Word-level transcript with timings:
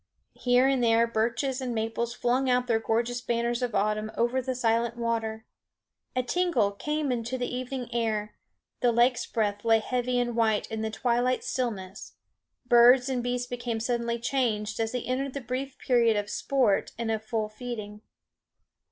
Here 0.39 0.67
and 0.67 0.83
there 0.83 1.05
birches 1.05 1.61
and 1.61 1.75
maples 1.75 2.15
flung 2.15 2.49
out 2.49 2.65
their 2.65 2.79
gorgeous 2.79 3.21
banners 3.21 3.61
of 3.61 3.75
autumn 3.75 4.09
over 4.17 4.41
the 4.41 4.55
silent 4.55 4.97
water. 4.97 5.45
A 6.15 6.23
tingle 6.23 6.71
came 6.71 7.11
into 7.11 7.37
the 7.37 7.45
evening 7.55 7.87
air; 7.93 8.33
the 8.79 8.91
lake's 8.91 9.27
breath 9.27 9.63
lay 9.63 9.77
heavy 9.77 10.19
and 10.19 10.35
white 10.35 10.65
in 10.71 10.81
the 10.81 10.89
twilight 10.89 11.43
stillness; 11.43 12.15
birds 12.65 13.09
and 13.09 13.21
beasts 13.21 13.45
became 13.45 13.79
suddenly 13.79 14.17
changed 14.17 14.79
as 14.79 14.91
they 14.91 15.03
entered 15.03 15.35
the 15.35 15.39
brief 15.39 15.77
period 15.77 16.17
of 16.17 16.31
sport 16.31 16.93
and 16.97 17.11
of 17.11 17.23
full 17.23 17.47
feeding. 17.47 18.01